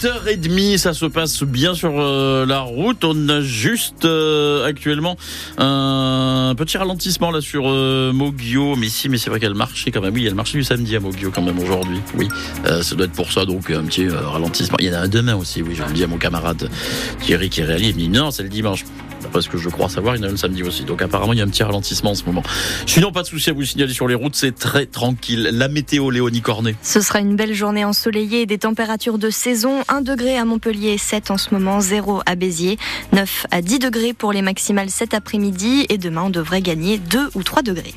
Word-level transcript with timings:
8h30, 0.00 0.78
ça 0.78 0.94
se 0.94 1.04
passe 1.04 1.42
bien 1.42 1.74
sur 1.74 1.92
euh, 2.00 2.46
la 2.46 2.60
route. 2.60 3.04
On 3.04 3.28
a 3.28 3.42
juste 3.42 4.06
euh, 4.06 4.64
actuellement 4.64 5.16
un 5.58 6.54
petit 6.56 6.78
ralentissement 6.78 7.30
là 7.30 7.42
sur 7.42 7.64
euh. 7.66 8.12
Mais 8.78 8.88
si, 8.88 9.08
mais 9.08 9.18
c'est 9.18 9.28
vrai 9.28 9.38
qu'il 9.38 9.44
y 9.44 9.50
a 9.50 9.52
le 9.52 9.58
marché 9.58 9.90
quand 9.90 10.00
même. 10.00 10.14
Oui, 10.14 10.22
il 10.22 10.24
y 10.24 10.26
a 10.28 10.30
le 10.30 10.36
marché 10.36 10.56
du 10.56 10.64
samedi 10.64 10.96
à 10.96 11.00
Mogio 11.00 11.30
quand 11.30 11.42
même 11.42 11.58
aujourd'hui. 11.58 12.00
Oui, 12.14 12.28
ça 12.64 12.94
doit 12.94 13.06
être 13.06 13.12
pour 13.12 13.30
ça. 13.30 13.44
Donc 13.44 13.70
un 13.70 13.84
petit 13.84 14.08
ralentissement. 14.08 14.76
Il 14.80 14.86
y 14.86 14.90
en 14.90 14.94
a 14.94 15.00
un 15.00 15.08
demain 15.08 15.36
aussi. 15.36 15.62
Oui, 15.62 15.74
je 15.74 15.82
le 15.82 15.92
dis 15.92 16.04
à 16.04 16.06
mon 16.06 16.18
camarade 16.18 16.70
Thierry 17.20 17.50
qui 17.50 17.62
réalise. 17.62 17.88
Il 17.90 17.94
me 17.94 18.00
dit 18.00 18.08
non, 18.08 18.30
c'est 18.30 18.42
le 18.42 18.48
dimanche 18.48 18.84
parce 19.32 19.48
que 19.48 19.58
je 19.58 19.68
crois 19.68 19.88
savoir, 19.88 20.16
il 20.16 20.22
y 20.22 20.24
en 20.24 20.28
a 20.28 20.30
le 20.30 20.36
samedi 20.36 20.62
aussi. 20.62 20.84
Donc 20.84 21.02
apparemment, 21.02 21.32
il 21.32 21.38
y 21.38 21.42
a 21.42 21.44
un 21.44 21.48
petit 21.48 21.62
ralentissement 21.62 22.10
en 22.10 22.14
ce 22.14 22.24
moment. 22.24 22.42
Sinon, 22.86 23.12
pas 23.12 23.22
de 23.22 23.26
souci 23.26 23.50
à 23.50 23.52
vous 23.52 23.64
signaler 23.64 23.92
sur 23.92 24.08
les 24.08 24.14
routes, 24.14 24.34
c'est 24.36 24.54
très 24.54 24.86
tranquille. 24.86 25.50
La 25.52 25.68
météo, 25.68 26.10
Léonie 26.10 26.40
Cornet. 26.40 26.76
Ce 26.82 27.00
sera 27.00 27.20
une 27.20 27.36
belle 27.36 27.54
journée 27.54 27.84
ensoleillée 27.84 28.46
des 28.46 28.58
températures 28.58 29.18
de 29.18 29.30
saison. 29.30 29.82
1 29.88 30.02
degré 30.02 30.36
à 30.36 30.44
Montpellier, 30.44 30.98
7 30.98 31.30
en 31.30 31.38
ce 31.38 31.54
moment, 31.54 31.80
0 31.80 32.22
à 32.26 32.34
Béziers, 32.34 32.78
9 33.12 33.46
à 33.50 33.62
10 33.62 33.78
degrés 33.78 34.12
pour 34.12 34.32
les 34.32 34.42
maximales 34.42 34.90
cet 34.90 35.14
après-midi 35.14 35.86
et 35.88 35.98
demain, 35.98 36.24
on 36.24 36.30
devrait 36.30 36.62
gagner 36.62 36.98
2 36.98 37.30
ou 37.34 37.42
3 37.42 37.62
degrés. 37.62 37.94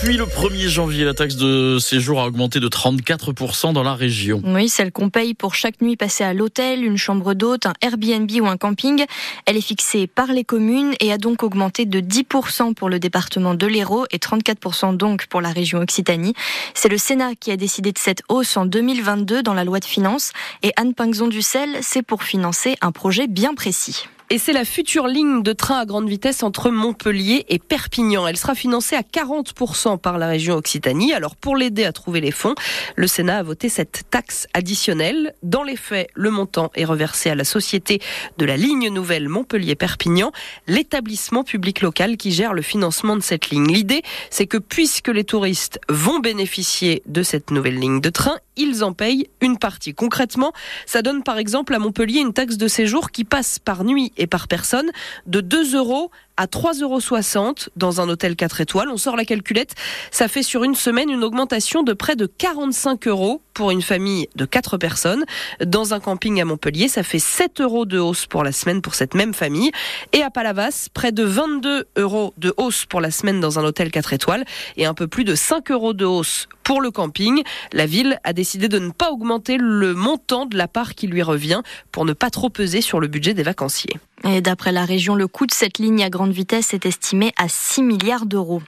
Depuis 0.00 0.16
le 0.16 0.24
1er 0.24 0.68
janvier, 0.68 1.04
la 1.04 1.12
taxe 1.12 1.36
de 1.36 1.76
séjour 1.78 2.22
a 2.22 2.26
augmenté 2.26 2.58
de 2.58 2.68
34% 2.68 3.74
dans 3.74 3.82
la 3.82 3.94
région. 3.94 4.40
Oui, 4.46 4.70
celle 4.70 4.92
qu'on 4.92 5.10
paye 5.10 5.34
pour 5.34 5.54
chaque 5.54 5.82
nuit 5.82 5.96
passée 5.96 6.24
à 6.24 6.32
l'hôtel, 6.32 6.86
une 6.86 6.96
chambre 6.96 7.34
d'hôte, 7.34 7.66
un 7.66 7.74
Airbnb 7.82 8.30
ou 8.40 8.46
un 8.46 8.56
camping, 8.56 9.04
elle 9.44 9.58
est 9.58 9.60
fixée 9.60 10.06
par 10.06 10.28
les 10.28 10.42
communes 10.42 10.94
et 11.00 11.12
a 11.12 11.18
donc 11.18 11.42
augmenté 11.42 11.84
de 11.84 12.00
10% 12.00 12.72
pour 12.72 12.88
le 12.88 12.98
département 12.98 13.52
de 13.52 13.66
l'Hérault 13.66 14.06
et 14.10 14.16
34% 14.16 14.96
donc 14.96 15.26
pour 15.26 15.42
la 15.42 15.50
région 15.50 15.80
Occitanie. 15.80 16.32
C'est 16.72 16.88
le 16.88 16.96
Sénat 16.96 17.34
qui 17.38 17.50
a 17.50 17.58
décidé 17.58 17.92
de 17.92 17.98
cette 17.98 18.22
hausse 18.30 18.56
en 18.56 18.64
2022 18.64 19.42
dans 19.42 19.54
la 19.54 19.64
loi 19.64 19.80
de 19.80 19.84
finances 19.84 20.32
et 20.62 20.72
Anne 20.76 20.94
Pinxon-Ducel, 20.94 21.76
c'est 21.82 22.02
pour 22.02 22.22
financer 22.22 22.74
un 22.80 22.90
projet 22.90 23.26
bien 23.26 23.52
précis 23.52 24.06
et 24.32 24.38
c'est 24.38 24.52
la 24.52 24.64
future 24.64 25.08
ligne 25.08 25.42
de 25.42 25.52
train 25.52 25.80
à 25.80 25.84
grande 25.84 26.08
vitesse 26.08 26.44
entre 26.44 26.70
Montpellier 26.70 27.46
et 27.48 27.58
Perpignan. 27.58 28.28
Elle 28.28 28.36
sera 28.36 28.54
financée 28.54 28.94
à 28.94 29.02
40% 29.02 29.98
par 29.98 30.18
la 30.18 30.28
région 30.28 30.54
Occitanie. 30.54 31.12
Alors 31.12 31.34
pour 31.34 31.56
l'aider 31.56 31.84
à 31.84 31.92
trouver 31.92 32.20
les 32.20 32.30
fonds, 32.30 32.54
le 32.94 33.08
Sénat 33.08 33.38
a 33.38 33.42
voté 33.42 33.68
cette 33.68 34.04
taxe 34.08 34.46
additionnelle. 34.54 35.34
Dans 35.42 35.64
les 35.64 35.74
faits, 35.74 36.10
le 36.14 36.30
montant 36.30 36.70
est 36.76 36.84
reversé 36.84 37.28
à 37.28 37.34
la 37.34 37.42
société 37.42 38.00
de 38.38 38.44
la 38.44 38.56
ligne 38.56 38.88
nouvelle 38.88 39.28
Montpellier-Perpignan, 39.28 40.30
l'établissement 40.68 41.42
public 41.42 41.80
local 41.80 42.16
qui 42.16 42.30
gère 42.30 42.54
le 42.54 42.62
financement 42.62 43.16
de 43.16 43.22
cette 43.22 43.50
ligne. 43.50 43.66
L'idée, 43.66 44.02
c'est 44.30 44.46
que 44.46 44.58
puisque 44.58 45.08
les 45.08 45.24
touristes 45.24 45.80
vont 45.88 46.20
bénéficier 46.20 47.02
de 47.06 47.24
cette 47.24 47.50
nouvelle 47.50 47.80
ligne 47.80 48.00
de 48.00 48.10
train, 48.10 48.36
ils 48.60 48.84
en 48.84 48.92
payent 48.92 49.28
une 49.40 49.58
partie. 49.58 49.94
Concrètement, 49.94 50.52
ça 50.86 51.02
donne 51.02 51.22
par 51.22 51.38
exemple 51.38 51.74
à 51.74 51.78
Montpellier 51.78 52.20
une 52.20 52.32
taxe 52.32 52.56
de 52.56 52.68
séjour 52.68 53.10
qui 53.10 53.24
passe 53.24 53.58
par 53.58 53.84
nuit 53.84 54.12
et 54.16 54.26
par 54.26 54.48
personne 54.48 54.90
de 55.26 55.40
2 55.40 55.76
euros 55.76 56.10
à 56.40 56.46
3,60 56.46 56.80
euros 56.82 57.54
dans 57.76 58.00
un 58.00 58.08
hôtel 58.08 58.34
4 58.34 58.62
étoiles. 58.62 58.88
On 58.88 58.96
sort 58.96 59.14
la 59.14 59.26
calculette. 59.26 59.74
Ça 60.10 60.26
fait 60.26 60.42
sur 60.42 60.64
une 60.64 60.74
semaine 60.74 61.10
une 61.10 61.22
augmentation 61.22 61.82
de 61.82 61.92
près 61.92 62.16
de 62.16 62.24
45 62.24 63.08
euros 63.08 63.42
pour 63.52 63.70
une 63.70 63.82
famille 63.82 64.26
de 64.36 64.46
4 64.46 64.78
personnes. 64.78 65.26
Dans 65.62 65.92
un 65.92 66.00
camping 66.00 66.40
à 66.40 66.46
Montpellier, 66.46 66.88
ça 66.88 67.02
fait 67.02 67.18
7 67.18 67.60
euros 67.60 67.84
de 67.84 67.98
hausse 67.98 68.24
pour 68.24 68.42
la 68.42 68.52
semaine 68.52 68.80
pour 68.80 68.94
cette 68.94 69.14
même 69.14 69.34
famille. 69.34 69.70
Et 70.14 70.22
à 70.22 70.30
Palavas, 70.30 70.88
près 70.94 71.12
de 71.12 71.24
22 71.24 71.84
euros 71.98 72.32
de 72.38 72.54
hausse 72.56 72.86
pour 72.86 73.02
la 73.02 73.10
semaine 73.10 73.38
dans 73.40 73.58
un 73.58 73.64
hôtel 73.64 73.90
4 73.90 74.14
étoiles 74.14 74.46
et 74.78 74.86
un 74.86 74.94
peu 74.94 75.08
plus 75.08 75.24
de 75.24 75.34
5 75.34 75.70
euros 75.70 75.92
de 75.92 76.06
hausse 76.06 76.48
pour 76.62 76.80
le 76.80 76.90
camping. 76.90 77.42
La 77.74 77.84
ville 77.84 78.18
a 78.24 78.32
décidé 78.32 78.68
de 78.68 78.78
ne 78.78 78.92
pas 78.92 79.10
augmenter 79.10 79.58
le 79.58 79.92
montant 79.92 80.46
de 80.46 80.56
la 80.56 80.68
part 80.68 80.94
qui 80.94 81.06
lui 81.06 81.20
revient 81.20 81.60
pour 81.92 82.06
ne 82.06 82.14
pas 82.14 82.30
trop 82.30 82.48
peser 82.48 82.80
sur 82.80 82.98
le 82.98 83.08
budget 83.08 83.34
des 83.34 83.42
vacanciers. 83.42 84.00
Et 84.24 84.42
d'après 84.42 84.70
la 84.70 84.84
région, 84.84 85.14
le 85.14 85.26
coût 85.26 85.46
de 85.46 85.52
cette 85.52 85.78
ligne 85.78 86.04
à 86.04 86.10
grande 86.10 86.32
vitesse 86.32 86.74
est 86.74 86.84
estimé 86.84 87.32
à 87.38 87.48
6 87.48 87.82
milliards 87.82 88.26
d'euros. 88.26 88.60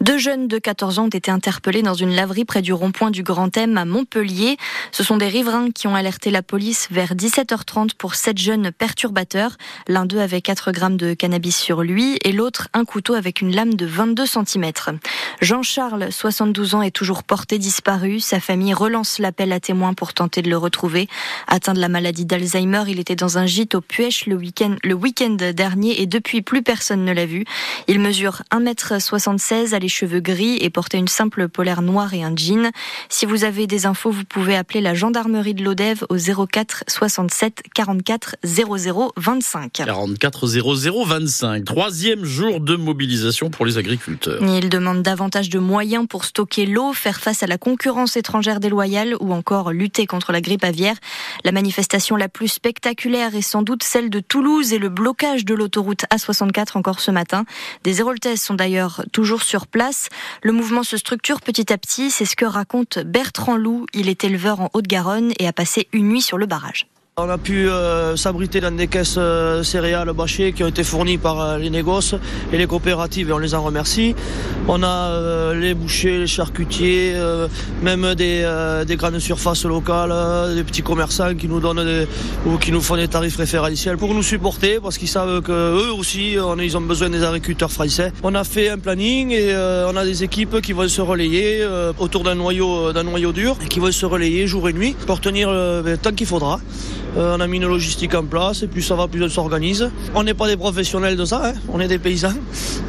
Deux 0.00 0.16
jeunes 0.16 0.48
de 0.48 0.58
14 0.58 0.98
ans 0.98 1.04
ont 1.04 1.08
été 1.08 1.30
interpellés 1.30 1.82
dans 1.82 1.94
une 1.94 2.14
laverie 2.14 2.46
près 2.46 2.62
du 2.62 2.72
rond-point 2.72 3.10
du 3.10 3.22
Grand 3.22 3.54
M 3.56 3.76
à 3.76 3.84
Montpellier. 3.84 4.56
Ce 4.92 5.04
sont 5.04 5.18
des 5.18 5.28
riverains 5.28 5.70
qui 5.70 5.86
ont 5.88 5.94
alerté 5.94 6.30
la 6.30 6.42
police 6.42 6.88
vers 6.90 7.14
17h30 7.14 7.90
pour 7.98 8.14
sept 8.14 8.38
jeunes 8.38 8.72
perturbateurs. 8.72 9.56
L'un 9.88 10.06
d'eux 10.06 10.20
avait 10.20 10.40
4 10.40 10.72
grammes 10.72 10.96
de 10.96 11.12
cannabis 11.12 11.56
sur 11.56 11.82
lui 11.82 12.18
et 12.24 12.32
l'autre 12.32 12.68
un 12.72 12.86
couteau 12.86 13.12
avec 13.12 13.42
une 13.42 13.54
lame 13.54 13.74
de 13.74 13.84
22 13.84 14.24
cm. 14.24 14.72
Jean-Charles, 15.42 16.10
72 16.10 16.76
ans, 16.76 16.82
est 16.82 16.90
toujours 16.90 17.24
porté 17.24 17.58
disparu. 17.58 18.20
Sa 18.20 18.40
famille 18.40 18.72
relance 18.72 19.18
l'appel 19.18 19.52
à 19.52 19.60
témoins 19.60 19.92
pour 19.92 20.14
tenter 20.14 20.40
de 20.40 20.48
le 20.48 20.56
retrouver. 20.56 21.08
Atteint 21.46 21.74
de 21.74 21.80
la 21.80 21.90
maladie 21.90 22.24
d'Alzheimer, 22.24 22.84
il 22.88 22.98
était 22.98 23.16
dans 23.16 23.36
un 23.36 23.44
gîte 23.44 23.74
au 23.74 23.82
Puech 23.82 24.26
le 24.26 24.36
week-end 24.36 24.76
le 24.82 24.93
week-end 24.94 25.36
dernier 25.54 26.00
et 26.00 26.06
depuis 26.06 26.42
plus 26.42 26.62
personne 26.62 27.04
ne 27.04 27.12
l'a 27.12 27.26
vu. 27.26 27.44
Il 27.88 28.00
mesure 28.00 28.42
1m76, 28.50 29.74
a 29.74 29.78
les 29.78 29.88
cheveux 29.88 30.20
gris 30.20 30.58
et 30.60 30.70
portait 30.70 30.98
une 30.98 31.08
simple 31.08 31.48
polaire 31.48 31.82
noire 31.82 32.14
et 32.14 32.22
un 32.22 32.34
jean. 32.36 32.70
Si 33.08 33.26
vous 33.26 33.44
avez 33.44 33.66
des 33.66 33.86
infos, 33.86 34.10
vous 34.10 34.24
pouvez 34.24 34.56
appeler 34.56 34.80
la 34.80 34.94
gendarmerie 34.94 35.54
de 35.54 35.62
l'Odève 35.62 36.04
au 36.08 36.16
04 36.16 36.84
67 36.88 37.62
44 37.74 38.36
00 38.44 39.12
25. 39.16 39.72
44 39.72 40.46
00 40.46 41.04
25. 41.04 41.64
Troisième 41.64 42.24
jour 42.24 42.60
de 42.60 42.76
mobilisation 42.76 43.50
pour 43.50 43.66
les 43.66 43.78
agriculteurs. 43.78 44.42
Ils 44.42 44.68
demandent 44.68 45.02
davantage 45.02 45.48
de 45.48 45.58
moyens 45.58 46.06
pour 46.08 46.24
stocker 46.24 46.66
l'eau, 46.66 46.92
faire 46.92 47.20
face 47.20 47.42
à 47.42 47.46
la 47.46 47.58
concurrence 47.58 48.16
étrangère 48.16 48.60
déloyale 48.60 49.14
ou 49.20 49.32
encore 49.32 49.72
lutter 49.72 50.06
contre 50.06 50.32
la 50.32 50.40
grippe 50.40 50.64
aviaire. 50.64 50.96
La 51.44 51.52
manifestation 51.52 52.16
la 52.16 52.28
plus 52.28 52.48
spectaculaire 52.48 53.34
est 53.34 53.42
sans 53.42 53.62
doute 53.62 53.82
celle 53.82 54.10
de 54.10 54.20
Toulouse 54.20 54.72
et 54.72 54.78
le 54.78 54.83
blocage 54.88 55.44
de 55.44 55.54
l'autoroute 55.54 56.04
A64 56.12 56.76
encore 56.76 57.00
ce 57.00 57.10
matin. 57.10 57.44
Des 57.82 58.00
Héroltaises 58.00 58.40
sont 58.40 58.54
d'ailleurs 58.54 59.04
toujours 59.12 59.42
sur 59.42 59.66
place. 59.66 60.08
Le 60.42 60.52
mouvement 60.52 60.82
se 60.82 60.96
structure 60.96 61.40
petit 61.40 61.72
à 61.72 61.78
petit, 61.78 62.10
c'est 62.10 62.24
ce 62.24 62.36
que 62.36 62.44
raconte 62.44 62.98
Bertrand 62.98 63.56
Loup. 63.56 63.86
Il 63.92 64.08
est 64.08 64.24
éleveur 64.24 64.60
en 64.60 64.70
Haute-Garonne 64.72 65.32
et 65.38 65.46
a 65.46 65.52
passé 65.52 65.88
une 65.92 66.08
nuit 66.08 66.22
sur 66.22 66.38
le 66.38 66.46
barrage. 66.46 66.86
On 67.16 67.30
a 67.30 67.38
pu 67.38 67.68
euh, 67.68 68.16
s'abriter 68.16 68.60
dans 68.60 68.74
des 68.74 68.88
caisses 68.88 69.14
euh, 69.18 69.62
céréales 69.62 70.12
bâchées 70.12 70.52
qui 70.52 70.64
ont 70.64 70.66
été 70.66 70.82
fournies 70.82 71.16
par 71.16 71.40
euh, 71.40 71.58
les 71.58 71.70
négoces 71.70 72.16
et 72.52 72.58
les 72.58 72.66
coopératives 72.66 73.30
et 73.30 73.32
on 73.32 73.38
les 73.38 73.54
en 73.54 73.62
remercie. 73.62 74.16
On 74.66 74.82
a 74.82 75.54
les 75.54 75.74
bouchers, 75.74 76.18
les 76.18 76.26
charcutiers, 76.26 77.14
même 77.82 78.14
des, 78.14 78.50
des, 78.86 78.96
grandes 78.96 79.18
surfaces 79.18 79.66
locales, 79.66 80.54
des 80.54 80.64
petits 80.64 80.82
commerçants 80.82 81.34
qui 81.34 81.48
nous 81.48 81.60
donnent 81.60 81.84
des, 81.84 82.08
ou 82.46 82.56
qui 82.56 82.72
nous 82.72 82.80
font 82.80 82.96
des 82.96 83.06
tarifs 83.06 83.34
préférentiels 83.34 83.98
pour 83.98 84.14
nous 84.14 84.22
supporter 84.22 84.80
parce 84.80 84.96
qu'ils 84.96 85.08
savent 85.08 85.42
que 85.42 85.52
eux 85.52 85.92
aussi 85.92 86.38
ils 86.62 86.76
ont 86.76 86.80
besoin 86.80 87.10
des 87.10 87.22
agriculteurs 87.22 87.70
français. 87.70 88.10
On 88.22 88.34
a 88.34 88.42
fait 88.42 88.70
un 88.70 88.78
planning 88.78 89.32
et 89.32 89.54
on 89.86 89.94
a 89.96 90.04
des 90.04 90.24
équipes 90.24 90.62
qui 90.62 90.72
vont 90.72 90.88
se 90.88 91.02
relayer 91.02 91.62
autour 91.98 92.24
d'un 92.24 92.34
noyau 92.34 92.94
d'un 92.94 93.04
noyau 93.04 93.32
dur 93.32 93.58
et 93.62 93.68
qui 93.68 93.80
vont 93.80 93.92
se 93.92 94.06
relayer 94.06 94.46
jour 94.46 94.66
et 94.70 94.72
nuit 94.72 94.96
pour 95.06 95.20
tenir 95.20 95.50
temps 96.02 96.12
qu'il 96.12 96.26
faudra. 96.26 96.58
Euh, 97.16 97.36
on 97.36 97.40
a 97.40 97.46
mis 97.46 97.58
une 97.58 97.66
logistique 97.66 98.14
en 98.14 98.24
place 98.24 98.62
et 98.62 98.66
plus 98.66 98.82
ça 98.82 98.94
va, 98.94 99.06
plus 99.06 99.22
on 99.22 99.28
s'organise. 99.28 99.90
On 100.14 100.22
n'est 100.24 100.34
pas 100.34 100.48
des 100.48 100.56
professionnels 100.56 101.16
de 101.16 101.24
ça, 101.24 101.50
hein. 101.50 101.52
on 101.72 101.80
est 101.80 101.88
des 101.88 101.98
paysans, 101.98 102.34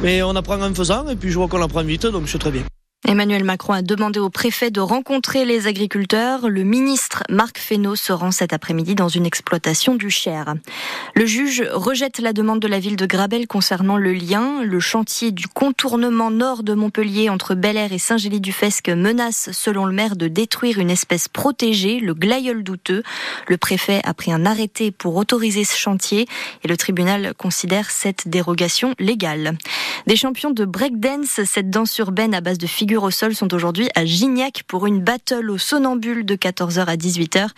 mais 0.02 0.22
on 0.22 0.34
apprend 0.34 0.60
en 0.60 0.74
faisant 0.74 1.08
et 1.08 1.16
puis 1.16 1.30
je 1.30 1.36
vois 1.36 1.48
qu'on 1.48 1.62
apprend 1.62 1.82
vite, 1.82 2.06
donc 2.06 2.28
c'est 2.28 2.38
très 2.38 2.50
bien. 2.50 2.62
Emmanuel 3.08 3.44
Macron 3.44 3.72
a 3.72 3.82
demandé 3.82 4.18
au 4.18 4.30
préfet 4.30 4.72
de 4.72 4.80
rencontrer 4.80 5.44
les 5.44 5.68
agriculteurs. 5.68 6.48
Le 6.48 6.64
ministre 6.64 7.22
Marc 7.30 7.58
Fesneau 7.58 7.94
se 7.94 8.12
rend 8.12 8.32
cet 8.32 8.52
après-midi 8.52 8.96
dans 8.96 9.06
une 9.06 9.26
exploitation 9.26 9.94
du 9.94 10.10
Cher. 10.10 10.54
Le 11.14 11.24
juge 11.24 11.64
rejette 11.72 12.18
la 12.18 12.32
demande 12.32 12.58
de 12.58 12.66
la 12.66 12.80
ville 12.80 12.96
de 12.96 13.06
Grabel 13.06 13.46
concernant 13.46 13.96
le 13.96 14.12
lien. 14.12 14.60
Le 14.64 14.80
chantier 14.80 15.30
du 15.30 15.46
contournement 15.46 16.32
nord 16.32 16.64
de 16.64 16.74
Montpellier 16.74 17.30
entre 17.30 17.54
Bel 17.54 17.76
Air 17.76 17.92
et 17.92 17.98
Saint-Gély-du-Fesque 17.98 18.88
menace, 18.88 19.50
selon 19.52 19.84
le 19.86 19.92
maire, 19.92 20.16
de 20.16 20.26
détruire 20.26 20.80
une 20.80 20.90
espèce 20.90 21.28
protégée, 21.28 22.00
le 22.00 22.12
glaïeul 22.12 22.64
douteux. 22.64 23.04
Le 23.46 23.56
préfet 23.56 24.00
a 24.02 24.14
pris 24.14 24.32
un 24.32 24.44
arrêté 24.44 24.90
pour 24.90 25.14
autoriser 25.14 25.62
ce 25.62 25.76
chantier 25.76 26.26
et 26.64 26.68
le 26.68 26.76
tribunal 26.76 27.34
considère 27.38 27.88
cette 27.88 28.26
dérogation 28.26 28.96
légale. 28.98 29.56
Des 30.08 30.16
champions 30.16 30.50
de 30.50 30.64
breakdance, 30.64 31.40
cette 31.44 31.70
danse 31.70 31.96
urbaine 31.98 32.34
à 32.34 32.40
base 32.40 32.58
de 32.58 32.66
figures 32.66 32.95
au 33.04 33.10
sol 33.10 33.34
sont 33.34 33.52
aujourd'hui 33.54 33.88
à 33.94 34.04
Gignac 34.04 34.62
pour 34.66 34.86
une 34.86 35.00
battle 35.00 35.50
au 35.50 35.58
sonambule 35.58 36.24
de 36.24 36.34
14h 36.34 36.84
à 36.86 36.96
18h. 36.96 37.48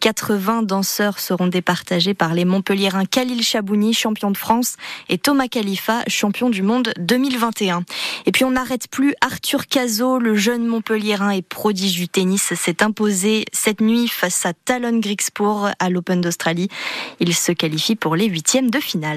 80 0.00 0.62
danseurs 0.62 1.18
seront 1.18 1.46
départagés 1.46 2.14
par 2.14 2.34
les 2.34 2.44
Montpelliérains 2.44 3.04
Khalil 3.04 3.42
Chabouni, 3.42 3.94
champion 3.94 4.30
de 4.30 4.36
France, 4.36 4.76
et 5.08 5.18
Thomas 5.18 5.48
Khalifa, 5.48 6.02
champion 6.06 6.50
du 6.50 6.62
monde 6.62 6.92
2021. 6.98 7.84
Et 8.26 8.32
puis 8.32 8.44
on 8.44 8.52
n'arrête 8.52 8.88
plus 8.88 9.14
Arthur 9.20 9.66
Cazot, 9.66 10.18
le 10.18 10.34
jeune 10.34 10.66
Montpelliérain 10.66 11.30
et 11.30 11.42
prodige 11.42 11.94
du 11.94 12.08
tennis, 12.08 12.54
s'est 12.54 12.82
imposé 12.82 13.44
cette 13.52 13.80
nuit 13.80 14.08
face 14.08 14.46
à 14.46 14.52
Talon 14.52 14.98
Grigspur 14.98 15.70
à 15.78 15.90
l'Open 15.90 16.20
d'Australie. 16.20 16.68
Il 17.20 17.34
se 17.34 17.52
qualifie 17.52 17.96
pour 17.96 18.16
les 18.16 18.26
huitièmes 18.26 18.70
de 18.70 18.80
finale. 18.80 19.16